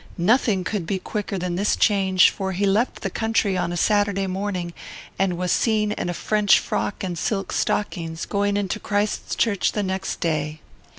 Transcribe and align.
Nothing 0.17 0.63
could 0.63 0.87
be 0.87 0.97
quicker 0.97 1.37
than 1.37 1.57
this 1.57 1.75
change, 1.75 2.31
for 2.31 2.53
he 2.53 2.65
left 2.65 3.01
the 3.03 3.09
country 3.11 3.55
on 3.55 3.71
a 3.71 3.77
Saturday 3.77 4.25
morning, 4.25 4.73
and 5.19 5.37
was 5.37 5.51
seen 5.51 5.91
in 5.91 6.09
a 6.09 6.13
French 6.15 6.57
frock 6.57 7.03
and 7.03 7.15
silk 7.19 7.51
stockings, 7.51 8.25
going 8.25 8.57
into 8.57 8.79
Christ's 8.79 9.35
Church 9.35 9.73
the 9.73 9.83
next 9.83 10.19
day. 10.19 10.59